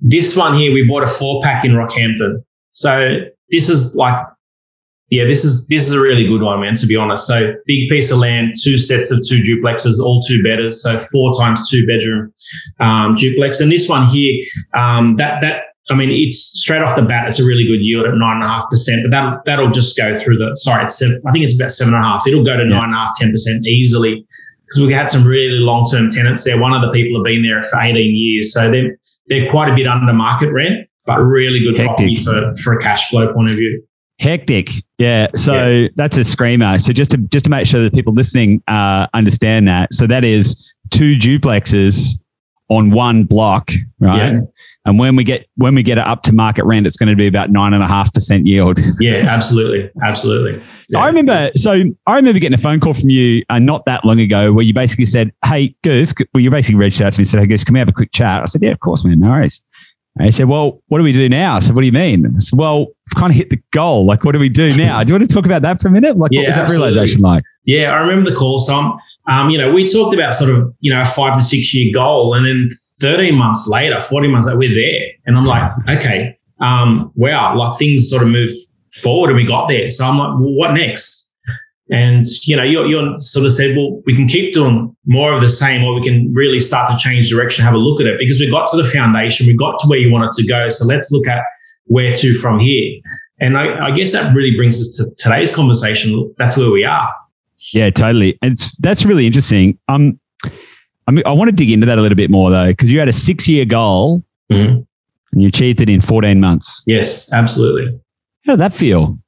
[0.00, 2.42] this one here, we bought a four pack in Rockhampton.
[2.72, 3.18] So
[3.50, 4.14] this is like
[5.10, 6.74] yeah, this is this is a really good one, man.
[6.74, 10.42] To be honest, so big piece of land, two sets of two duplexes, all two
[10.42, 12.32] bedders, so four times two bedroom
[12.80, 13.60] um, duplex.
[13.60, 14.44] And this one here,
[14.76, 18.06] um, that that I mean, it's straight off the bat, it's a really good yield
[18.06, 19.02] at nine and a half percent.
[19.04, 21.94] But that that'll just go through the sorry, it's seven, I think it's about seven
[21.94, 22.26] and a half.
[22.26, 22.68] It'll go to yeah.
[22.68, 24.26] nine and a half, ten percent easily
[24.66, 26.58] because we've had some really long term tenants there.
[26.58, 29.74] One of the people have been there for eighteen years, so they're they're quite a
[29.74, 31.86] bit under market rent, but really good Hectic.
[31.86, 33.82] property for for a cash flow point of view.
[34.18, 34.70] Hectic.
[34.98, 35.28] Yeah.
[35.34, 35.88] So yeah.
[35.96, 36.78] that's a screamer.
[36.78, 39.92] So just to just to make sure that people listening uh, understand that.
[39.92, 42.18] So that is two duplexes
[42.68, 44.32] on one block, right?
[44.32, 44.40] Yeah.
[44.86, 47.16] And when we get when we get it up to market rent, it's going to
[47.16, 48.78] be about nine and a half percent yield.
[49.00, 50.58] Yeah, absolutely, absolutely.
[50.90, 51.00] So yeah.
[51.00, 51.50] I remember.
[51.56, 54.64] So I remember getting a phone call from you uh, not that long ago, where
[54.64, 57.46] you basically said, "Hey, Goose," well, you basically reached out to me and said, "Hey,
[57.46, 59.20] Goose, can we have a quick chat?" I said, "Yeah, of course, man.
[59.20, 59.60] No worries."
[60.16, 61.56] And he said, Well, what do we do now?
[61.56, 62.26] I said, What do you mean?
[62.26, 64.06] I said, Well, we've kind of hit the goal.
[64.06, 65.02] Like, what do we do now?
[65.02, 66.16] Do you want to talk about that for a minute?
[66.16, 66.86] Like, yeah, what was that absolutely.
[66.86, 67.42] realization like?
[67.64, 68.58] Yeah, I remember the call.
[68.58, 68.98] So,
[69.28, 71.92] um, you know, we talked about sort of, you know, a five to six year
[71.92, 72.34] goal.
[72.34, 75.08] And then 13 months later, 40 months later, we're there.
[75.26, 78.50] And I'm like, okay, um, wow, like things sort of move
[79.02, 79.90] forward and we got there.
[79.90, 81.25] So I'm like, well, what next?
[81.88, 85.40] And you know, you're, you're sort of said, well, we can keep doing more of
[85.40, 88.18] the same, or we can really start to change direction, have a look at it,
[88.18, 90.68] because we got to the foundation, we got to where you want it to go.
[90.68, 91.42] So let's look at
[91.84, 93.00] where to from here.
[93.38, 96.34] And I, I guess that really brings us to today's conversation.
[96.38, 97.08] That's where we are.
[97.72, 98.38] Yeah, totally.
[98.42, 99.78] It's that's really interesting.
[99.88, 100.18] Um,
[101.06, 102.98] I mean, I want to dig into that a little bit more though, because you
[102.98, 104.80] had a six-year goal mm-hmm.
[105.32, 106.82] and you achieved it in 14 months.
[106.86, 108.00] Yes, absolutely.
[108.44, 109.18] How did that feel?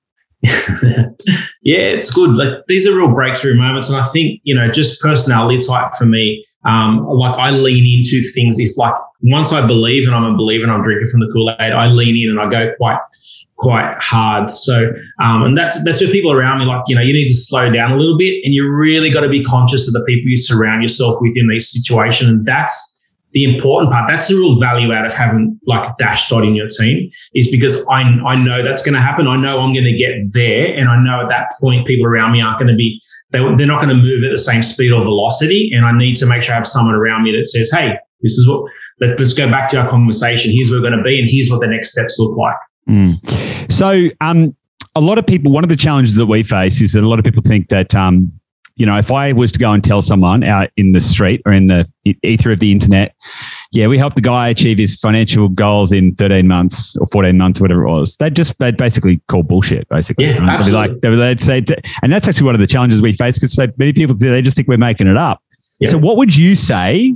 [1.62, 2.30] yeah, it's good.
[2.30, 6.06] Like these are real breakthrough moments, and I think you know, just personality type for
[6.06, 6.44] me.
[6.64, 8.58] um, like I lean into things.
[8.58, 11.50] If like once I believe and I'm a believer and I'm drinking from the Kool
[11.58, 12.98] Aid, I lean in and I go quite
[13.56, 14.50] quite hard.
[14.50, 17.34] So, um, and that's that's where people around me like, you know, you need to
[17.34, 20.28] slow down a little bit, and you really got to be conscious of the people
[20.28, 22.97] you surround yourself with in these situations, and that's
[23.32, 24.10] the important part.
[24.10, 27.74] That's the real value out of having like a Dashdot in your team is because
[27.90, 29.26] I I know that's going to happen.
[29.26, 32.32] I know I'm going to get there, and I know at that point people around
[32.32, 34.92] me aren't going to be they, they're not going to move at the same speed
[34.92, 37.70] or velocity, and I need to make sure I have someone around me that says,
[37.70, 40.50] "Hey, this is what." Let, us go back to our conversation.
[40.52, 42.56] Here's where we're going to be, and here's what the next steps look like.
[42.88, 43.72] Mm.
[43.72, 44.56] So, um,
[44.96, 47.20] a lot of people, one of the challenges that we face is that a lot
[47.20, 48.32] of people think that, um,
[48.78, 51.52] you know, if I was to go and tell someone out in the street or
[51.52, 51.86] in the
[52.22, 53.14] ether of the internet,
[53.72, 57.60] yeah, we helped the guy achieve his financial goals in 13 months or 14 months,
[57.60, 58.16] or whatever it was.
[58.16, 60.26] They'd just, they'd basically call bullshit, basically.
[60.26, 60.48] Yeah, right?
[60.60, 61.00] absolutely.
[61.00, 63.66] They'd, like, they'd say, and that's actually one of the challenges we face because so
[63.76, 65.42] many people, they just think we're making it up.
[65.80, 65.90] Yeah.
[65.90, 67.14] So, what would you say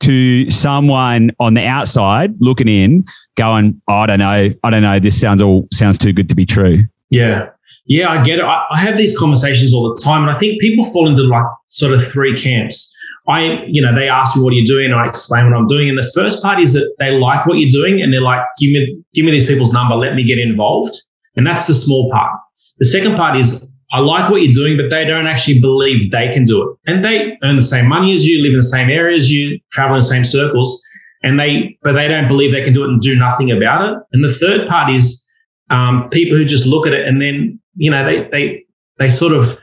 [0.00, 3.04] to someone on the outside looking in,
[3.36, 6.34] going, oh, I don't know, I don't know, this sounds all sounds too good to
[6.34, 6.84] be true.
[7.10, 7.50] Yeah.
[7.86, 8.44] Yeah, I get it.
[8.44, 11.44] I, I have these conversations all the time, and I think people fall into like
[11.68, 12.92] sort of three camps.
[13.26, 15.66] I, you know, they ask me what are you doing, and I explain what I'm
[15.66, 15.88] doing.
[15.88, 18.70] And the first part is that they like what you're doing, and they're like, give
[18.70, 20.94] me, give me these people's number, let me get involved,
[21.36, 22.32] and that's the small part.
[22.78, 26.32] The second part is I like what you're doing, but they don't actually believe they
[26.32, 26.76] can do it.
[26.90, 29.58] And they earn the same money as you, live in the same area as you,
[29.70, 30.82] travel in the same circles,
[31.22, 33.98] and they, but they don't believe they can do it and do nothing about it.
[34.12, 35.23] And the third part is
[35.70, 38.64] um, people who just look at it and then, you know, they, they,
[38.98, 39.58] they sort of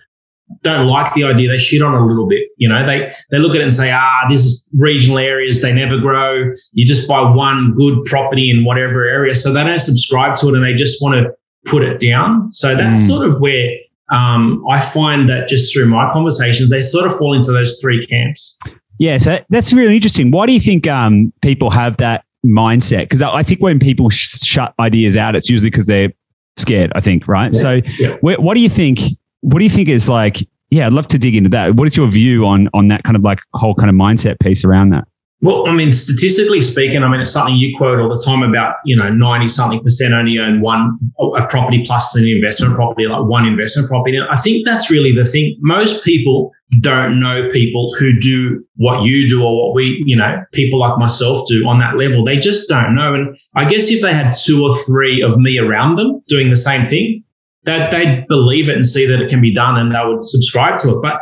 [0.63, 1.49] don't like the idea.
[1.49, 2.43] They shit on it a little bit.
[2.57, 5.61] You know, they, they look at it and say, ah, this is regional areas.
[5.61, 6.51] They never grow.
[6.73, 9.35] You just buy one good property in whatever area.
[9.35, 11.31] So they don't subscribe to it and they just want to
[11.69, 12.51] put it down.
[12.51, 13.07] So that's mm.
[13.07, 13.69] sort of where
[14.11, 18.05] um, I find that just through my conversations, they sort of fall into those three
[18.05, 18.57] camps.
[18.99, 20.31] Yeah, so that's really interesting.
[20.31, 23.01] Why do you think um, people have that mindset?
[23.01, 26.09] Because I think when people sh- shut ideas out, it's usually because they're
[26.57, 26.91] scared.
[26.95, 27.53] I think, right?
[27.53, 27.61] Yeah.
[27.61, 28.15] So, yeah.
[28.17, 28.99] Wh- what do you think?
[29.41, 30.37] What do you think is like?
[30.69, 31.75] Yeah, I'd love to dig into that.
[31.75, 34.63] What is your view on on that kind of like whole kind of mindset piece
[34.63, 35.07] around that?
[35.43, 38.75] Well, I mean, statistically speaking, I mean, it's something you quote all the time about,
[38.85, 43.23] you know, 90 something percent only own one, a property plus an investment property, like
[43.23, 44.17] one investment property.
[44.17, 45.57] And I think that's really the thing.
[45.59, 46.51] Most people
[46.81, 50.99] don't know people who do what you do or what we, you know, people like
[50.99, 52.23] myself do on that level.
[52.23, 53.15] They just don't know.
[53.15, 56.55] And I guess if they had two or three of me around them doing the
[56.55, 57.23] same thing,
[57.63, 60.79] that they'd believe it and see that it can be done and they would subscribe
[60.81, 61.01] to it.
[61.01, 61.15] But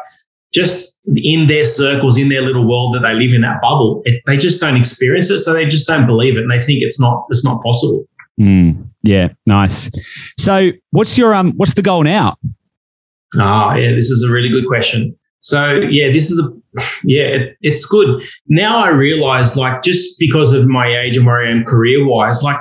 [0.53, 4.21] just in their circles, in their little world that they live in, that bubble, it,
[4.25, 6.99] they just don't experience it, so they just don't believe it, and they think it's
[6.99, 8.05] not it's not possible.
[8.39, 9.89] Mm, yeah, nice.
[10.37, 12.37] So, what's your um, what's the goal now?
[13.35, 15.15] Ah, oh, yeah, this is a really good question.
[15.41, 16.49] So, yeah, this is a
[17.03, 18.21] yeah, it, it's good.
[18.47, 22.43] Now I realize, like, just because of my age and where I am career wise,
[22.43, 22.59] like,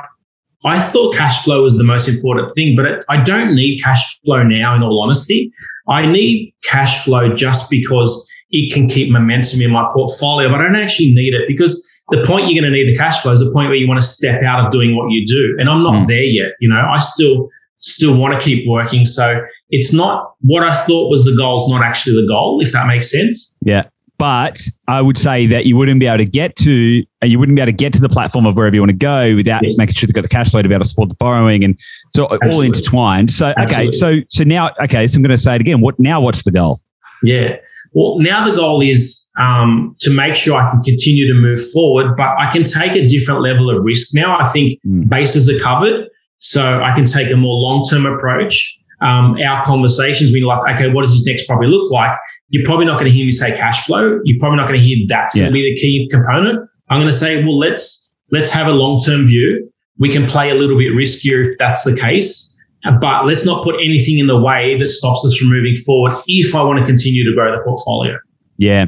[0.65, 4.19] I thought cash flow was the most important thing, but it, I don't need cash
[4.25, 4.75] flow now.
[4.75, 5.53] In all honesty,
[5.89, 10.65] I need cash flow just because it can keep momentum in my portfolio, but I
[10.65, 13.41] don't actually need it because the point you're going to need the cash flow is
[13.41, 15.57] the point where you want to step out of doing what you do.
[15.59, 16.07] And I'm not mm.
[16.09, 16.53] there yet.
[16.61, 17.49] You know, I still
[17.81, 19.07] still want to keep working.
[19.07, 22.73] So it's not what I thought was the goal is not actually the goal, if
[22.73, 23.55] that makes sense.
[23.63, 23.85] Yeah.
[24.19, 24.59] But
[24.89, 27.63] I would say that you wouldn't be able to get to, and you wouldn't be
[27.63, 29.77] able to get to the platform of wherever you want to go without yes.
[29.79, 31.79] making sure they've got the cash flow to be able to support the borrowing, and
[32.11, 32.51] so Absolutely.
[32.51, 33.31] all intertwined.
[33.31, 35.81] So okay, so so now okay, so I'm going to say it again.
[35.81, 36.21] What now?
[36.21, 36.81] What's the goal?
[37.23, 37.59] Yeah.
[37.93, 42.17] Well, now the goal is um, to make sure I can continue to move forward,
[42.17, 44.39] but I can take a different level of risk now.
[44.39, 45.09] I think mm.
[45.09, 46.07] bases are covered,
[46.39, 48.77] so I can take a more long term approach.
[49.01, 52.19] Um, our conversations, we like, okay, what does this next property look like?
[52.49, 54.19] You're probably not going to hear me say cash flow.
[54.25, 55.43] You're probably not going to hear that's yeah.
[55.43, 56.69] going to be the key component.
[56.91, 59.71] I'm going to say, well, let's let's have a long term view.
[59.99, 62.48] We can play a little bit riskier if that's the case.
[62.85, 66.55] But let's not put anything in the way that stops us from moving forward if
[66.55, 68.17] I want to continue to grow the portfolio.
[68.57, 68.87] Yeah.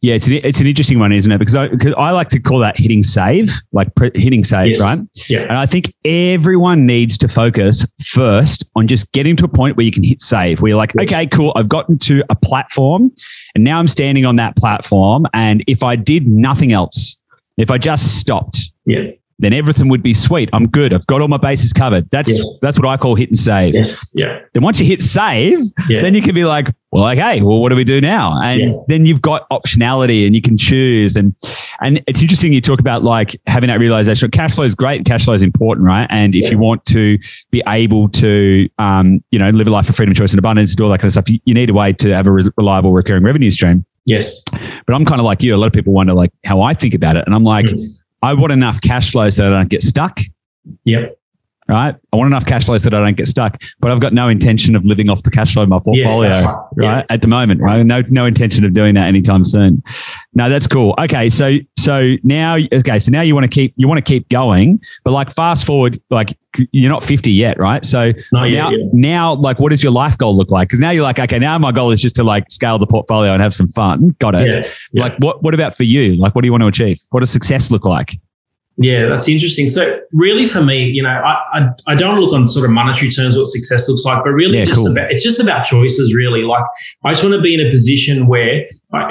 [0.00, 1.38] Yeah, it's an, it's an interesting one, isn't it?
[1.38, 4.80] Because I, cause I like to call that hitting save, like pre- hitting save, yes.
[4.80, 4.98] right?
[5.28, 5.40] Yeah.
[5.40, 9.84] And I think everyone needs to focus first on just getting to a point where
[9.84, 11.08] you can hit save, where you're like, yes.
[11.08, 13.10] okay, cool, I've gotten to a platform
[13.56, 15.26] and now I'm standing on that platform.
[15.34, 17.16] And if I did nothing else,
[17.56, 19.10] if I just stopped, yeah
[19.40, 20.50] then everything would be sweet.
[20.52, 20.92] I'm good.
[20.92, 22.10] I've got all my bases covered.
[22.10, 22.44] That's yes.
[22.60, 23.74] that's what I call hit and save.
[23.74, 24.10] Yes.
[24.14, 24.40] Yeah.
[24.52, 26.02] Then once you hit save, yeah.
[26.02, 28.40] then you can be like, well, okay, well, what do we do now?
[28.42, 28.72] And yeah.
[28.88, 31.14] then you've got optionality and you can choose.
[31.14, 31.34] And
[31.80, 34.30] and it's interesting you talk about like having that realization.
[34.30, 35.04] Cash flow is great.
[35.04, 36.08] Cash flow is important, right?
[36.10, 36.50] And if yeah.
[36.50, 37.18] you want to
[37.50, 40.84] be able to, um, you know, live a life of freedom, choice, and abundance, do
[40.84, 42.92] all that kind of stuff, you, you need a way to have a re- reliable
[42.92, 43.84] recurring revenue stream.
[44.04, 44.42] Yes.
[44.50, 45.54] But I'm kind of like you.
[45.54, 47.86] A lot of people wonder like how I think about it, and I'm like, mm.
[48.22, 50.20] I want enough cash flow so I don't get stuck.
[50.84, 51.18] Yep
[51.68, 51.94] right?
[52.12, 54.28] I want enough cash flow so that I don't get stuck, but I've got no
[54.28, 56.56] intention of living off the cash flow of my portfolio, yeah, right?
[56.76, 56.98] right?
[56.98, 57.14] Yeah.
[57.14, 57.84] At the moment, right?
[57.84, 59.82] No, no intention of doing that anytime soon.
[60.34, 60.94] No, that's cool.
[60.98, 64.28] Okay, so so now, okay, so now you want to keep you want to keep
[64.28, 66.36] going, but like fast forward, like
[66.72, 67.84] you're not 50 yet, right?
[67.84, 68.70] So now, yeah.
[68.92, 70.68] now, like, what does your life goal look like?
[70.68, 73.32] Because now you're like, okay, now my goal is just to like scale the portfolio
[73.32, 74.16] and have some fun.
[74.18, 74.66] Got it.
[74.94, 76.16] Like, what what about for you?
[76.16, 76.98] Like, what do you want to achieve?
[77.10, 78.18] What does success look like?
[78.80, 79.66] Yeah, that's interesting.
[79.66, 83.10] So really for me, you know, I, I, I, don't look on sort of monetary
[83.10, 84.92] terms what success looks like, but really yeah, just cool.
[84.92, 86.42] about, it's just about choices really.
[86.42, 86.62] Like
[87.04, 88.68] I just want to be in a position where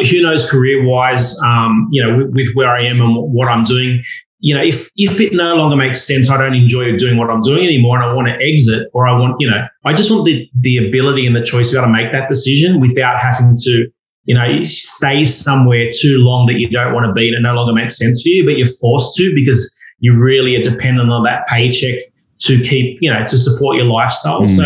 [0.09, 3.65] who knows career wise, um, you know, with, with, where I am and what I'm
[3.65, 4.01] doing,
[4.39, 7.41] you know, if, if it no longer makes sense, I don't enjoy doing what I'm
[7.41, 10.23] doing anymore and I want to exit or I want, you know, I just want
[10.23, 13.57] the, the ability and the choice to be able to make that decision without having
[13.63, 13.87] to
[14.27, 17.41] you know, you stay somewhere too long that you don't want to be and it
[17.41, 21.09] no longer makes sense for you, but you're forced to because you really are dependent
[21.09, 21.99] on that paycheck
[22.41, 24.41] to keep, you know, to support your lifestyle.
[24.41, 24.55] Mm.
[24.55, 24.65] So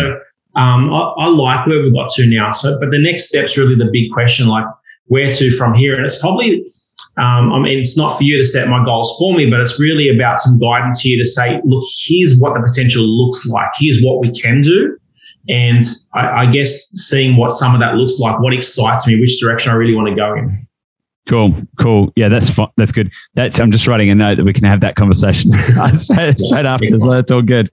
[0.60, 2.50] um, I, I, like where we've got to now.
[2.50, 4.66] So, but the next step's really the big question, like
[5.06, 5.94] where to from here.
[5.94, 6.66] And it's probably,
[7.16, 9.78] um, I mean, it's not for you to set my goals for me, but it's
[9.78, 13.68] really about some guidance here to say, look, here's what the potential looks like.
[13.78, 14.98] Here's what we can do.
[15.48, 19.40] And I, I, guess seeing what some of that looks like, what excites me, which
[19.40, 20.66] direction I really want to go in.
[21.28, 22.12] Cool, cool.
[22.16, 22.68] Yeah, that's fun.
[22.76, 23.12] that's good.
[23.34, 25.52] That's I'm just writing a note that we can have that conversation
[25.96, 26.98] straight, straight after.
[26.98, 27.70] So that's all good.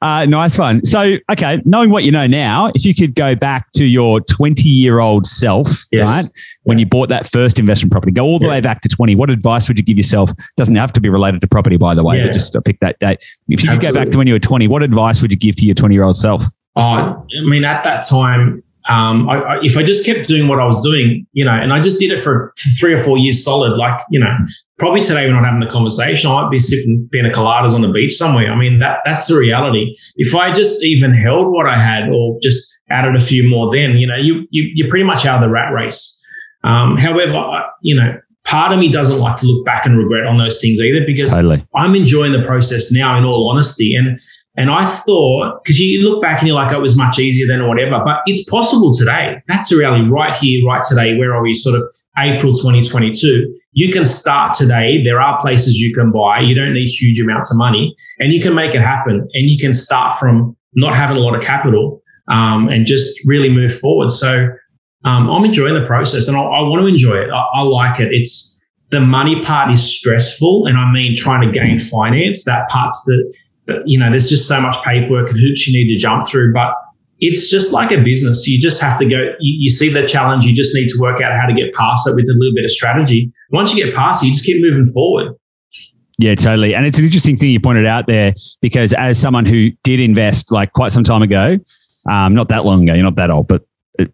[0.00, 0.82] Uh, nice one.
[0.84, 4.62] So, okay, knowing what you know now, if you could go back to your 20
[4.62, 6.06] year old self, yes.
[6.06, 6.26] right,
[6.62, 8.52] when you bought that first investment property, go all the yeah.
[8.52, 9.14] way back to 20.
[9.14, 10.30] What advice would you give yourself?
[10.56, 12.26] Doesn't have to be related to property, by the way, yeah.
[12.26, 13.18] but just pick that date.
[13.48, 13.76] If you Absolutely.
[13.76, 15.74] could go back to when you were 20, what advice would you give to your
[15.74, 16.42] 20 year old self?
[16.76, 20.60] Oh, I mean, at that time, um, I, I, if I just kept doing what
[20.60, 23.42] I was doing, you know, and I just did it for three or four years
[23.42, 24.32] solid, like, you know,
[24.78, 26.30] probably today we're not having the conversation.
[26.30, 28.52] I might be sipping pina coladas on the beach somewhere.
[28.52, 29.96] I mean, that that's the reality.
[30.16, 33.96] If I just even held what I had or just added a few more, then,
[33.96, 36.22] you know, you, you, you're pretty much out of the rat race.
[36.62, 40.38] Um, however, you know, part of me doesn't like to look back and regret on
[40.38, 41.66] those things either because totally.
[41.74, 43.94] I'm enjoying the process now in all honesty.
[43.96, 44.20] And
[44.56, 47.46] and I thought, because you look back and you're like, oh, it was much easier
[47.46, 49.42] than or whatever, but it's possible today.
[49.48, 51.16] That's the reality right here, right today.
[51.18, 51.54] Where are we?
[51.54, 51.82] Sort of
[52.18, 53.54] April 2022.
[53.72, 55.04] You can start today.
[55.04, 56.40] There are places you can buy.
[56.40, 59.28] You don't need huge amounts of money and you can make it happen.
[59.34, 63.50] And you can start from not having a lot of capital um, and just really
[63.50, 64.10] move forward.
[64.10, 64.48] So
[65.04, 67.30] um, I'm enjoying the process and I, I want to enjoy it.
[67.30, 68.08] I, I like it.
[68.10, 68.58] It's
[68.90, 70.66] the money part is stressful.
[70.66, 73.34] And I mean, trying to gain finance, that part's the,
[73.84, 76.52] you know, there's just so much paperwork and hoops you need to jump through.
[76.52, 76.74] But
[77.18, 78.46] it's just like a business.
[78.46, 81.20] You just have to go, you, you, see the challenge, you just need to work
[81.22, 83.32] out how to get past it with a little bit of strategy.
[83.52, 85.34] Once you get past it, you just keep moving forward.
[86.18, 86.74] Yeah, totally.
[86.74, 90.50] And it's an interesting thing you pointed out there because as someone who did invest
[90.50, 91.58] like quite some time ago,
[92.10, 93.62] um, not that long ago, you're not that old, but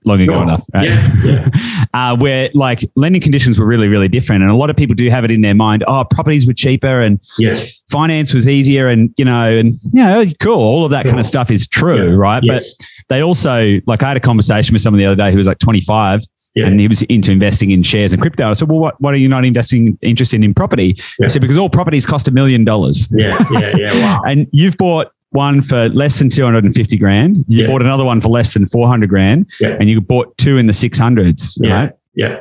[0.05, 0.89] long ago enough, right?
[0.89, 1.85] Yeah, yeah.
[1.95, 4.43] uh, where like lending conditions were really, really different.
[4.43, 7.01] And a lot of people do have it in their mind, oh, properties were cheaper
[7.01, 7.83] and yes.
[7.91, 10.61] finance was easier and, you know, and, you know, cool.
[10.61, 12.17] All of that kind of stuff is true, yeah.
[12.17, 12.43] right?
[12.45, 12.75] Yes.
[12.77, 15.47] But they also, like I had a conversation with someone the other day who was
[15.47, 16.23] like 25
[16.55, 16.67] yeah.
[16.67, 18.51] and he was into investing in shares and crypto.
[18.51, 20.97] I said, well, what, what are you not investing interested in property?
[21.19, 23.09] He said, because all properties cost a million dollars.
[23.11, 23.95] Yeah, yeah, yeah.
[23.95, 24.23] Wow.
[24.27, 27.45] and you've bought one for less than 250 grand.
[27.49, 27.71] You yeah.
[27.71, 29.51] bought another one for less than 400 grand.
[29.61, 29.77] Yeah.
[29.81, 31.75] And you bought two in the 600s, yeah.
[31.75, 31.93] right?
[32.15, 32.41] Yeah.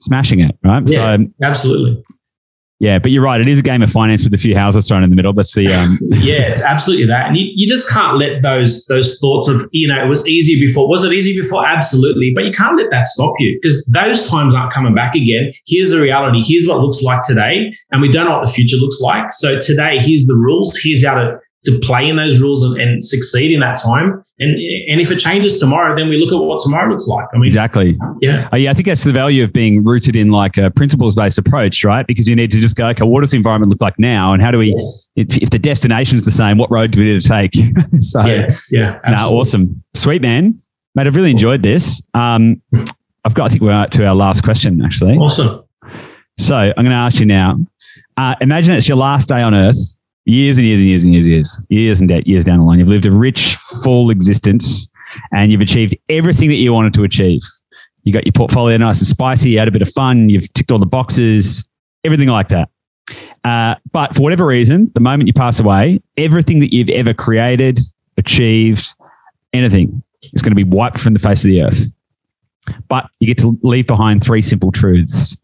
[0.00, 0.82] Smashing it, right?
[0.86, 2.02] Yeah, so, absolutely.
[2.80, 3.40] Yeah, but you're right.
[3.40, 5.32] It is a game of finance with a few houses thrown in the middle.
[5.32, 5.98] That's the um.
[6.00, 9.88] yeah, it's absolutely that, and you, you just can't let those those thoughts of you
[9.88, 10.88] know it was easy before.
[10.88, 11.66] Was it easy before?
[11.66, 15.52] Absolutely, but you can't let that stop you because those times aren't coming back again.
[15.66, 16.42] Here's the reality.
[16.44, 19.32] Here's what looks like today, and we don't know what the future looks like.
[19.32, 20.78] So today, here's the rules.
[20.80, 24.22] Here's how to to play in those rules and, and, succeed in that time.
[24.38, 24.50] And
[24.88, 27.26] and if it changes tomorrow, then we look at what tomorrow looks like.
[27.34, 27.98] I mean, exactly.
[28.20, 28.48] Yeah.
[28.52, 28.70] Uh, yeah.
[28.70, 32.06] I think that's the value of being rooted in like a principles based approach, right?
[32.06, 34.40] Because you need to just go, okay, what does the environment look like now, and
[34.40, 34.74] how do we?
[35.16, 37.52] If, if the destination is the same, what road do we need to take?
[38.00, 39.00] so yeah, yeah.
[39.08, 40.60] Nah, awesome, sweet man,
[40.94, 41.06] mate.
[41.06, 42.00] I've really enjoyed this.
[42.14, 42.62] Um,
[43.24, 43.46] I've got.
[43.46, 45.16] I think we're to our last question actually.
[45.16, 45.64] Awesome.
[46.38, 47.58] So I'm going to ask you now.
[48.16, 49.97] Uh, imagine it's your last day on Earth
[50.28, 52.78] years and years and years and years years, years and years down the line.
[52.78, 54.88] You've lived a rich, full existence
[55.32, 57.40] and you've achieved everything that you wanted to achieve.
[58.04, 60.70] You got your portfolio nice and spicy, you had a bit of fun, you've ticked
[60.70, 61.66] all the boxes,
[62.04, 62.68] everything like that.
[63.44, 67.80] Uh, but for whatever reason, the moment you pass away, everything that you've ever created,
[68.18, 68.94] achieved,
[69.52, 70.02] anything
[70.34, 71.80] is going to be wiped from the face of the earth.
[72.88, 75.36] but you get to leave behind three simple truths.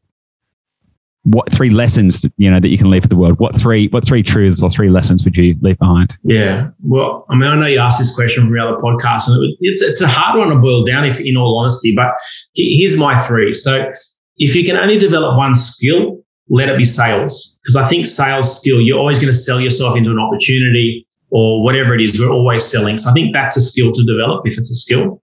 [1.24, 3.38] What three lessons you know that you can leave for the world?
[3.38, 6.16] What three what three truths or three lessons would you leave behind?
[6.22, 9.56] Yeah, well, I mean, I know you asked this question from the other podcast, and
[9.60, 11.94] it's it's a hard one to boil down, if in all honesty.
[11.96, 12.08] But
[12.54, 13.54] here's my three.
[13.54, 13.90] So,
[14.36, 18.58] if you can only develop one skill, let it be sales, because I think sales
[18.58, 22.20] skill you're always going to sell yourself into an opportunity or whatever it is.
[22.20, 25.22] We're always selling, so I think that's a skill to develop if it's a skill.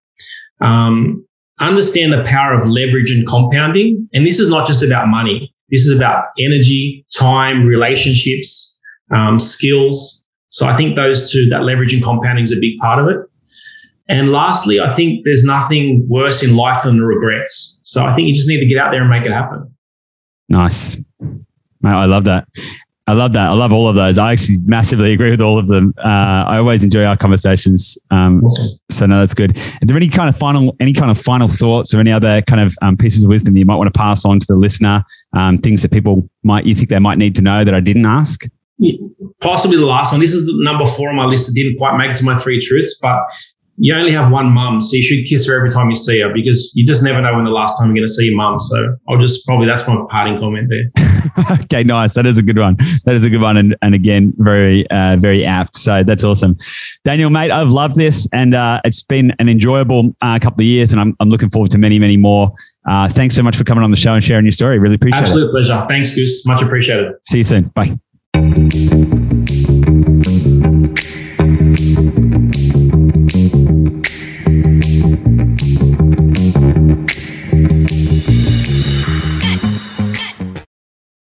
[0.62, 1.26] Um,
[1.62, 4.10] understand the power of leverage and compounding.
[4.14, 5.54] And this is not just about money.
[5.72, 8.78] This is about energy, time, relationships,
[9.14, 10.24] um, skills.
[10.50, 13.26] So I think those two, that leverage and compounding is a big part of it.
[14.10, 17.80] And lastly, I think there's nothing worse in life than the regrets.
[17.84, 19.74] So I think you just need to get out there and make it happen.
[20.50, 20.98] Nice.
[21.82, 22.46] Mate, I love that.
[23.08, 23.48] I love that.
[23.48, 24.18] I love all of those.
[24.18, 25.94] I actually massively agree with all of them.
[25.98, 27.98] Uh, I always enjoy our conversations.
[28.12, 28.80] Um, awesome.
[28.92, 29.58] So no, that's good.
[29.58, 32.62] Are there any kind of final, any kind of final thoughts or any other kind
[32.62, 35.04] of um, pieces of wisdom you might want to pass on to the listener?
[35.34, 38.06] Um, things that people might you think they might need to know that I didn't
[38.06, 38.44] ask?
[39.42, 40.22] Possibly the last one.
[40.22, 42.42] This is the number four on my list that didn't quite make it to my
[42.42, 43.20] three truths, but
[43.78, 46.32] you only have one mum, so you should kiss her every time you see her
[46.34, 48.60] because you just never know when the last time you're going to see your mum.
[48.60, 51.56] So I'll just probably that's my parting comment there.
[51.64, 52.14] okay, nice.
[52.14, 52.78] That is a good one.
[53.06, 55.78] That is a good one, and, and again, very uh, very apt.
[55.78, 56.58] So that's awesome,
[57.06, 57.52] Daniel, mate.
[57.52, 61.16] I've loved this, and uh, it's been an enjoyable uh, couple of years, and I'm
[61.20, 62.52] I'm looking forward to many many more.
[62.90, 64.80] Uh, thanks so much for coming on the show and sharing your story.
[64.80, 65.48] Really appreciate Absolute it.
[65.48, 65.86] Absolute pleasure.
[65.88, 66.46] Thanks, Goose.
[66.46, 67.14] Much appreciated.
[67.24, 67.72] See you soon.
[67.76, 67.98] Bye.